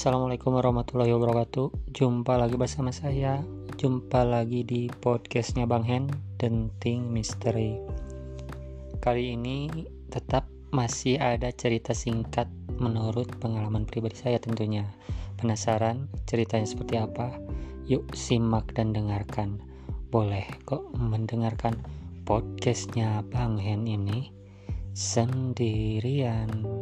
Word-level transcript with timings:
Assalamualaikum 0.00 0.56
warahmatullahi 0.56 1.12
wabarakatuh. 1.12 1.92
Jumpa 1.92 2.40
lagi 2.40 2.56
bersama 2.56 2.88
saya. 2.88 3.44
Jumpa 3.76 4.24
lagi 4.24 4.64
di 4.64 4.88
podcastnya 4.88 5.68
Bang 5.68 5.84
Hen 5.84 6.08
Denting 6.40 7.04
Misteri. 7.12 7.76
Kali 8.96 9.36
ini 9.36 9.68
tetap 10.08 10.48
masih 10.72 11.20
ada 11.20 11.52
cerita 11.52 11.92
singkat 11.92 12.48
Menurut 12.80 13.28
pengalaman 13.44 13.84
pribadi 13.84 14.16
saya 14.16 14.40
tentunya. 14.40 14.88
Penasaran 15.36 16.08
ceritanya 16.24 16.64
seperti 16.64 16.96
apa? 16.96 17.36
Yuk 17.84 18.08
simak 18.16 18.72
dan 18.72 18.96
dengarkan. 18.96 19.60
Boleh 20.08 20.48
kok 20.64 20.80
mendengarkan 20.96 21.76
podcastnya 22.24 23.20
Bang 23.28 23.60
Hen 23.60 23.84
ini 23.84 24.32
Sendirian 24.96 26.79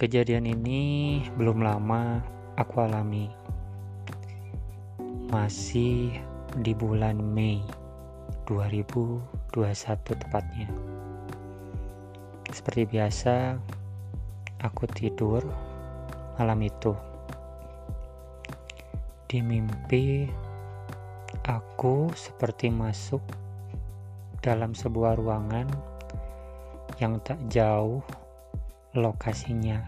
Kejadian 0.00 0.48
ini 0.48 1.20
belum 1.36 1.60
lama 1.60 2.24
aku 2.56 2.80
alami. 2.80 3.28
Masih 5.28 6.16
di 6.56 6.72
bulan 6.72 7.20
Mei 7.20 7.60
2021 8.48 9.60
tepatnya. 10.00 10.72
Seperti 12.48 12.88
biasa, 12.88 13.60
aku 14.64 14.88
tidur 14.88 15.44
malam 16.40 16.64
itu. 16.64 16.96
Di 19.28 19.44
mimpi, 19.44 20.24
aku 21.44 22.08
seperti 22.16 22.72
masuk 22.72 23.20
dalam 24.40 24.72
sebuah 24.72 25.20
ruangan 25.20 25.68
yang 26.96 27.20
tak 27.20 27.36
jauh 27.52 28.00
lokasinya 28.94 29.86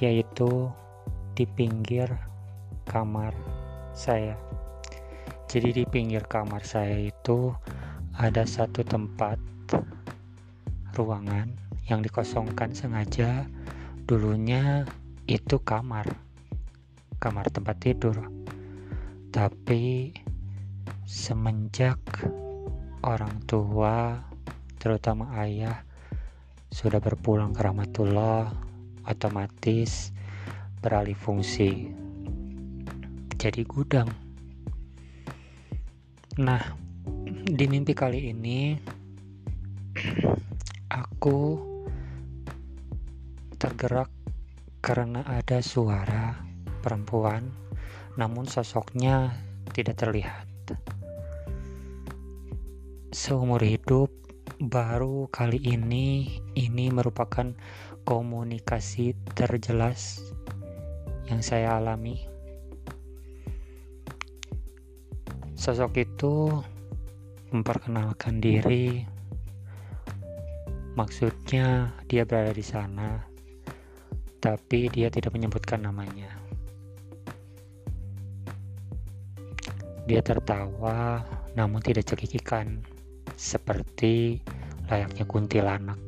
yaitu 0.00 0.70
di 1.34 1.44
pinggir 1.44 2.08
kamar 2.86 3.34
saya. 3.92 4.38
Jadi 5.48 5.82
di 5.82 5.84
pinggir 5.84 6.24
kamar 6.24 6.62
saya 6.64 6.96
itu 6.96 7.52
ada 8.14 8.46
satu 8.46 8.84
tempat 8.86 9.38
ruangan 10.94 11.50
yang 11.90 12.00
dikosongkan 12.00 12.72
sengaja. 12.72 13.44
Dulunya 14.08 14.88
itu 15.28 15.60
kamar 15.60 16.08
kamar 17.18 17.50
tempat 17.50 17.76
tidur. 17.82 18.16
Tapi 19.34 20.14
semenjak 21.04 21.98
orang 23.02 23.40
tua 23.44 24.24
terutama 24.78 25.34
ayah 25.42 25.87
sudah 26.68 27.00
berpulang 27.00 27.56
ke 27.56 27.64
rahmatullah 27.64 28.52
otomatis 29.08 30.12
beralih 30.84 31.16
fungsi 31.16 31.88
jadi 33.38 33.62
gudang. 33.64 34.10
Nah 36.38 36.62
di 37.48 37.64
mimpi 37.66 37.96
kali 37.96 38.30
ini 38.30 38.76
aku 40.92 41.38
tergerak 43.56 44.10
karena 44.84 45.26
ada 45.26 45.58
suara 45.64 46.36
perempuan 46.84 47.48
namun 48.18 48.44
sosoknya 48.46 49.32
tidak 49.72 49.98
terlihat. 49.98 50.46
Seumur 53.14 53.62
hidup 53.64 54.12
baru 54.58 55.30
kali 55.30 55.62
ini 55.62 56.26
ini 56.58 56.90
merupakan 56.90 57.54
komunikasi 58.02 59.14
terjelas 59.38 60.34
yang 61.30 61.38
saya 61.46 61.78
alami. 61.78 62.26
Sosok 65.54 66.02
itu 66.02 66.50
memperkenalkan 67.54 68.42
diri, 68.42 69.06
maksudnya 70.98 71.94
dia 72.10 72.26
berada 72.26 72.50
di 72.50 72.66
sana, 72.66 73.22
tapi 74.42 74.90
dia 74.90 75.06
tidak 75.06 75.38
menyebutkan 75.38 75.86
namanya. 75.86 76.34
Dia 80.10 80.18
tertawa, 80.18 81.22
namun 81.54 81.78
tidak 81.78 82.10
cekikikan 82.10 82.97
seperti 83.38 84.42
layaknya 84.90 85.22
kuntilanak. 85.22 86.00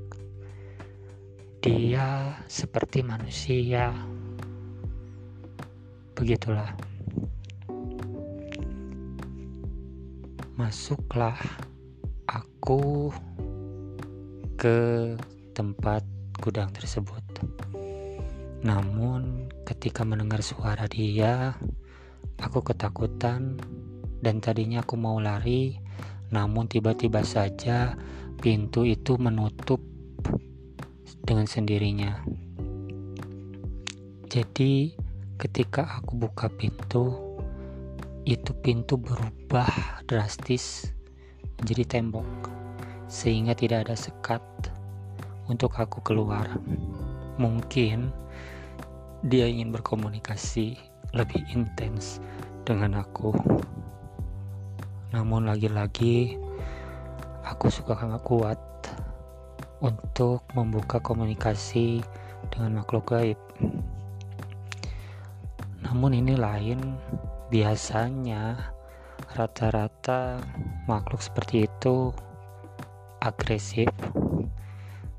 Dia 1.63 2.35
seperti 2.51 3.07
manusia. 3.07 3.95
Begitulah. 6.19 6.75
Masuklah 10.59 11.39
aku 12.27 13.15
ke 14.59 15.15
tempat 15.55 16.03
gudang 16.43 16.75
tersebut. 16.75 17.23
Namun, 18.61 19.49
ketika 19.65 20.05
mendengar 20.05 20.45
suara 20.45 20.85
dia, 20.85 21.57
aku 22.43 22.61
ketakutan 22.61 23.57
dan 24.21 24.45
tadinya 24.45 24.85
aku 24.85 25.01
mau 25.01 25.17
lari, 25.17 25.80
namun 26.31 26.71
tiba-tiba 26.71 27.27
saja 27.27 27.99
pintu 28.39 28.87
itu 28.87 29.19
menutup 29.19 29.83
dengan 31.21 31.45
sendirinya. 31.47 32.23
Jadi, 34.31 34.95
ketika 35.37 35.99
aku 35.99 36.15
buka 36.27 36.47
pintu, 36.47 37.19
itu 38.23 38.55
pintu 38.63 38.95
berubah 38.95 40.01
drastis 40.07 40.87
menjadi 41.59 41.99
tembok, 41.99 42.47
sehingga 43.11 43.59
tidak 43.59 43.91
ada 43.91 43.97
sekat 43.99 44.41
untuk 45.51 45.75
aku 45.75 45.99
keluar. 46.07 46.47
Mungkin 47.43 48.15
dia 49.27 49.51
ingin 49.51 49.75
berkomunikasi 49.75 50.79
lebih 51.13 51.43
intens 51.51 52.23
dengan 52.63 53.03
aku. 53.03 53.35
Namun 55.10 55.43
lagi-lagi 55.43 56.38
aku 57.43 57.66
suka 57.66 57.98
sangat 57.98 58.22
kuat 58.22 58.60
untuk 59.82 60.47
membuka 60.54 61.03
komunikasi 61.03 61.98
dengan 62.47 62.78
makhluk 62.78 63.10
gaib. 63.10 63.41
Namun 65.82 66.15
ini 66.15 66.38
lain, 66.38 66.94
biasanya 67.50 68.71
rata-rata 69.34 70.38
makhluk 70.87 71.19
seperti 71.19 71.66
itu 71.66 72.15
agresif. 73.19 73.91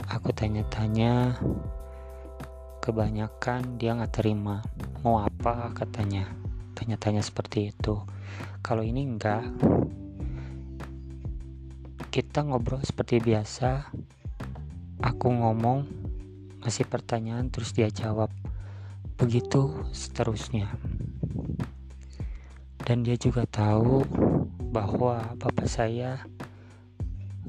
Aku 0.07 0.31
tanya-tanya, 0.31 1.35
kebanyakan 2.79 3.75
dia 3.75 3.91
nggak 3.91 4.23
terima. 4.23 4.63
Mau 5.03 5.19
apa 5.19 5.75
katanya? 5.75 6.31
Tanya-tanya 6.79 7.19
seperti 7.19 7.75
itu 7.75 8.20
kalau 8.61 8.85
ini 8.85 9.03
enggak. 9.03 9.45
Kita 12.11 12.43
ngobrol 12.43 12.83
seperti 12.83 13.23
biasa. 13.23 13.89
Aku 15.01 15.33
ngomong 15.33 15.87
masih 16.61 16.85
pertanyaan 16.85 17.49
terus 17.49 17.73
dia 17.73 17.89
jawab. 17.89 18.29
Begitu 19.17 19.71
seterusnya. 19.91 20.69
Dan 22.81 23.07
dia 23.07 23.15
juga 23.17 23.47
tahu 23.47 24.03
bahwa 24.71 25.35
bapak 25.39 25.67
saya 25.67 26.21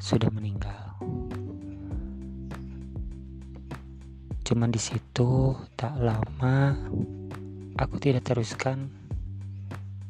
sudah 0.00 0.30
meninggal. 0.30 0.96
Cuman 4.42 4.68
di 4.68 4.82
situ 4.82 5.56
tak 5.78 5.96
lama 5.96 6.76
aku 7.78 7.96
tidak 7.96 8.26
teruskan 8.28 9.01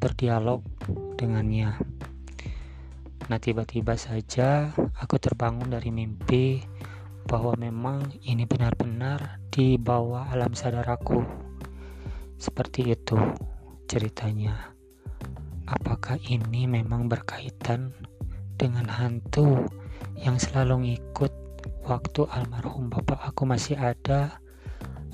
berdialog 0.03 0.67
dengannya. 1.15 1.79
Nah, 3.31 3.39
tiba-tiba 3.39 3.95
saja 3.95 4.75
aku 4.99 5.15
terbangun 5.23 5.71
dari 5.71 5.95
mimpi 5.95 6.59
bahwa 7.31 7.55
memang 7.55 8.11
ini 8.27 8.43
benar-benar 8.43 9.39
di 9.55 9.79
bawah 9.79 10.27
alam 10.35 10.51
sadar 10.59 10.91
aku. 10.91 11.23
Seperti 12.35 12.91
itu 12.91 13.15
ceritanya. 13.87 14.75
Apakah 15.71 16.19
ini 16.27 16.67
memang 16.67 17.07
berkaitan 17.07 17.95
dengan 18.59 18.91
hantu 18.91 19.71
yang 20.19 20.35
selalu 20.43 20.91
ngikut 20.91 21.31
waktu 21.87 22.27
almarhum 22.27 22.91
bapak 22.91 23.23
aku 23.23 23.47
masih 23.47 23.79
ada 23.79 24.43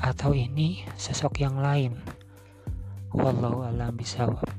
atau 0.01 0.33
ini 0.33 0.81
sosok 0.97 1.45
yang 1.45 1.61
lain? 1.61 2.01
Wallahu 3.13 3.69
alam 3.69 3.93
bisawab. 3.95 4.58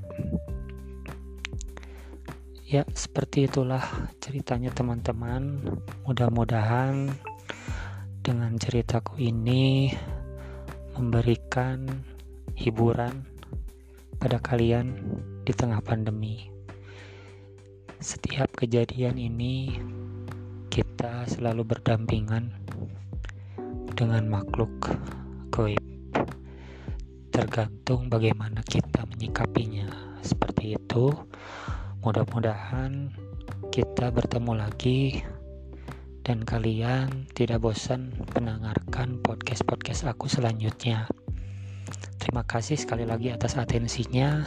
Ya, 2.70 2.86
seperti 2.94 3.50
itulah 3.50 3.82
ceritanya 4.22 4.70
teman-teman. 4.70 5.58
Mudah-mudahan 6.06 7.10
dengan 8.22 8.54
ceritaku 8.62 9.18
ini 9.18 9.90
memberikan 10.94 11.90
hiburan 12.54 13.26
pada 14.22 14.38
kalian 14.38 15.02
di 15.42 15.50
tengah 15.50 15.82
pandemi. 15.82 16.46
Setiap 17.98 18.54
kejadian 18.54 19.18
ini 19.18 19.74
kita 20.70 21.26
selalu 21.26 21.74
berdampingan 21.74 22.54
dengan 23.98 24.30
makhluk 24.30 24.94
goib. 25.50 25.82
Tergantung 27.34 28.14
bagaimana 28.14 28.62
kita 28.62 29.10
menyikapinya. 29.10 29.90
Seperti 30.22 30.78
itu, 30.78 31.10
mudah-mudahan 32.00 33.12
kita 33.70 34.12
bertemu 34.12 34.54
lagi 34.56 35.20
dan 36.24 36.46
kalian 36.48 37.28
tidak 37.36 37.60
bosan 37.60 38.14
mendengarkan 38.38 39.20
podcast-podcast 39.20 40.08
aku 40.08 40.32
selanjutnya. 40.32 41.10
Terima 42.22 42.46
kasih 42.46 42.78
sekali 42.78 43.04
lagi 43.04 43.34
atas 43.34 43.58
atensinya. 43.58 44.46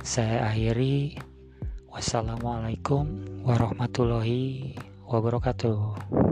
Saya 0.00 0.46
akhiri 0.48 1.18
Wassalamualaikum 1.88 3.08
warahmatullahi 3.42 4.78
wabarakatuh. 5.08 6.27